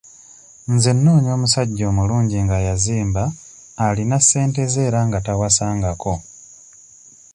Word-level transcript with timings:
Nze 0.73 0.91
noonya 0.93 1.31
omusajja 1.37 1.83
omulungi 1.91 2.37
nga 2.45 2.57
yazimba, 2.67 3.23
alina 3.85 4.17
ssente 4.23 4.61
ze 4.71 4.81
era 4.87 4.99
nga 5.07 5.19
tawasangako. 5.25 6.13